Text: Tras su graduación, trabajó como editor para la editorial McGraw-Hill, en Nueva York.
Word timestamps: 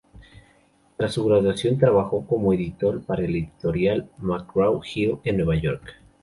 Tras 0.97 1.13
su 1.13 1.23
graduación, 1.25 1.77
trabajó 1.77 2.25
como 2.25 2.53
editor 2.53 3.03
para 3.03 3.21
la 3.21 3.27
editorial 3.37 4.09
McGraw-Hill, 4.17 5.19
en 5.25 5.37
Nueva 5.37 5.55
York. 5.57 5.83